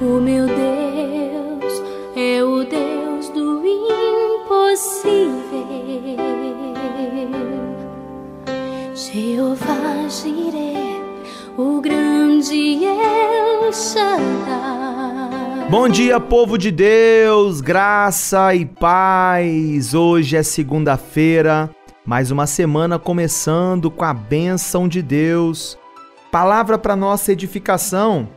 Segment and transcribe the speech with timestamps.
[0.00, 1.82] O meu Deus
[2.14, 5.34] é o Deus do impossível.
[8.94, 11.02] Jeová Jireh,
[11.56, 15.68] o grande El Shaddai.
[15.68, 19.94] Bom dia, povo de Deus, graça e paz.
[19.94, 21.68] Hoje é segunda-feira,
[22.06, 25.76] mais uma semana começando com a bênção de Deus.
[26.30, 28.28] Palavra para nossa edificação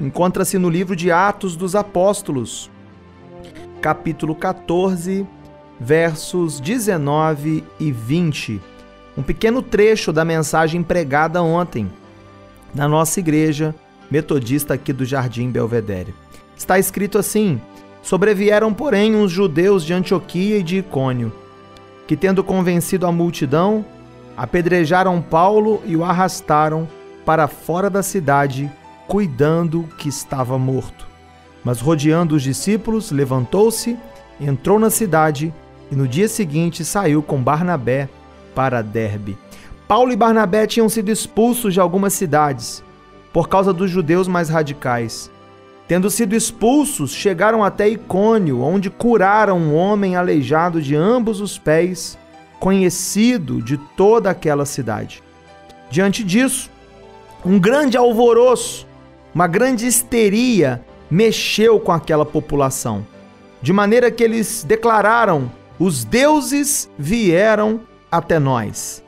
[0.00, 2.70] encontra-se no livro de Atos dos Apóstolos,
[3.82, 5.26] capítulo 14,
[5.78, 8.60] versos 19 e 20.
[9.16, 11.90] Um pequeno trecho da mensagem pregada ontem
[12.74, 13.74] na nossa igreja
[14.10, 16.14] metodista aqui do Jardim Belvedere.
[16.56, 17.60] Está escrito assim:
[18.02, 21.30] Sobrevieram, porém, uns judeus de Antioquia e de Icônio,
[22.06, 23.84] que, tendo convencido a multidão,
[24.34, 26.88] apedrejaram Paulo e o arrastaram
[27.24, 28.70] para fora da cidade
[29.10, 31.04] cuidando que estava morto.
[31.64, 33.98] Mas rodeando os discípulos, levantou-se,
[34.40, 35.52] entrou na cidade
[35.90, 38.08] e no dia seguinte saiu com Barnabé
[38.54, 39.36] para Derbe.
[39.88, 42.84] Paulo e Barnabé tinham sido expulsos de algumas cidades
[43.32, 45.28] por causa dos judeus mais radicais.
[45.88, 52.16] Tendo sido expulsos, chegaram até Icônio, onde curaram um homem aleijado de ambos os pés,
[52.60, 55.20] conhecido de toda aquela cidade.
[55.90, 56.70] Diante disso,
[57.44, 58.88] um grande alvoroço
[59.34, 63.06] uma grande histeria mexeu com aquela população,
[63.62, 69.02] de maneira que eles declararam: os deuses vieram até nós.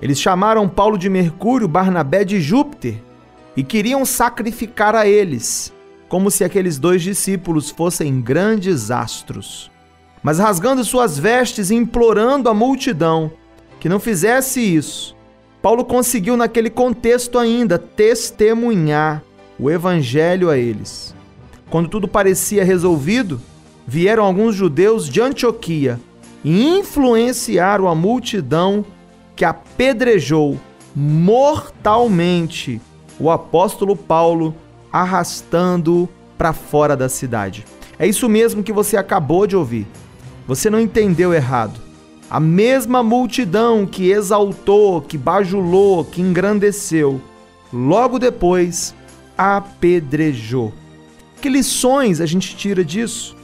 [0.00, 2.96] Eles chamaram Paulo de Mercúrio, Barnabé de Júpiter
[3.56, 5.72] e queriam sacrificar a eles,
[6.08, 9.70] como se aqueles dois discípulos fossem grandes astros.
[10.22, 13.32] Mas rasgando suas vestes e implorando a multidão
[13.78, 15.14] que não fizesse isso,
[15.62, 19.22] Paulo conseguiu, naquele contexto ainda, testemunhar
[19.58, 21.14] o evangelho a eles.
[21.70, 23.40] Quando tudo parecia resolvido,
[23.86, 26.00] vieram alguns judeus de Antioquia
[26.44, 28.84] e influenciaram a multidão
[29.34, 30.58] que apedrejou
[30.94, 32.80] mortalmente
[33.18, 34.54] o apóstolo Paulo,
[34.92, 37.64] arrastando-o para fora da cidade.
[37.98, 39.86] É isso mesmo que você acabou de ouvir.
[40.46, 41.80] Você não entendeu errado.
[42.30, 47.20] A mesma multidão que exaltou, que bajulou, que engrandeceu,
[47.72, 48.94] logo depois
[49.36, 50.72] apedrejou.
[51.40, 53.36] Que lições a gente tira disso?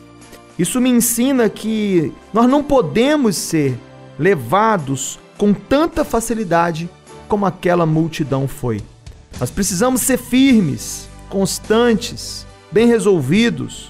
[0.58, 3.78] Isso me ensina que nós não podemos ser
[4.18, 6.88] levados com tanta facilidade
[7.28, 8.82] como aquela multidão foi.
[9.38, 13.88] Nós precisamos ser firmes, constantes, bem resolvidos.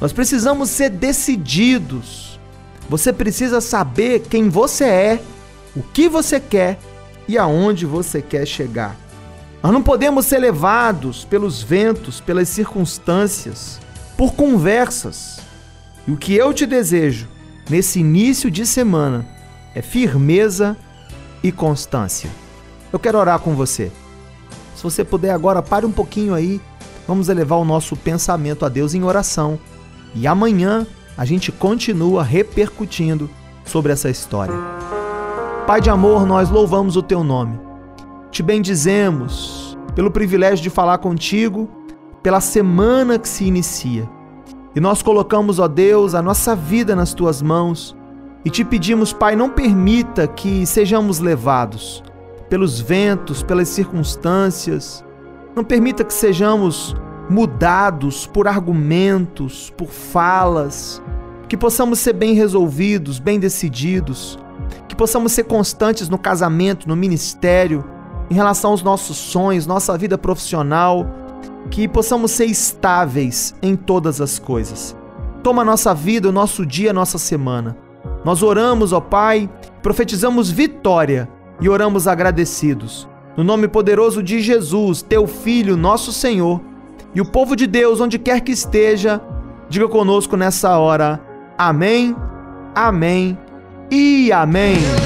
[0.00, 2.38] Nós precisamos ser decididos.
[2.88, 5.22] Você precisa saber quem você é,
[5.74, 6.78] o que você quer
[7.26, 8.96] e aonde você quer chegar.
[9.66, 13.80] Nós não podemos ser levados pelos ventos, pelas circunstâncias,
[14.16, 15.40] por conversas.
[16.06, 17.26] E o que eu te desejo
[17.68, 19.26] nesse início de semana
[19.74, 20.76] é firmeza
[21.42, 22.30] e constância.
[22.92, 23.90] Eu quero orar com você.
[24.76, 26.60] Se você puder agora, pare um pouquinho aí.
[27.04, 29.58] Vamos elevar o nosso pensamento a Deus em oração.
[30.14, 30.86] E amanhã
[31.18, 33.28] a gente continua repercutindo
[33.64, 34.54] sobre essa história.
[35.66, 37.66] Pai de amor, nós louvamos o teu nome
[38.36, 41.70] te bendizemos pelo privilégio de falar contigo,
[42.22, 44.06] pela semana que se inicia.
[44.74, 47.96] E nós colocamos, ó Deus, a nossa vida nas tuas mãos
[48.44, 52.04] e te pedimos, Pai, não permita que sejamos levados
[52.50, 55.02] pelos ventos, pelas circunstâncias.
[55.54, 56.94] Não permita que sejamos
[57.30, 61.02] mudados por argumentos, por falas,
[61.48, 64.38] que possamos ser bem resolvidos, bem decididos,
[64.86, 67.95] que possamos ser constantes no casamento, no ministério,
[68.30, 71.06] em relação aos nossos sonhos, nossa vida profissional,
[71.70, 74.96] que possamos ser estáveis em todas as coisas.
[75.42, 77.76] Toma nossa vida, o nosso dia, a nossa semana.
[78.24, 79.48] Nós oramos, ó Pai,
[79.82, 81.28] profetizamos vitória
[81.60, 83.08] e oramos agradecidos.
[83.36, 86.60] No nome poderoso de Jesus, teu Filho, nosso Senhor,
[87.14, 89.20] e o povo de Deus, onde quer que esteja,
[89.68, 91.20] diga conosco nessa hora.
[91.56, 92.16] Amém,
[92.74, 93.38] amém
[93.90, 95.05] e amém.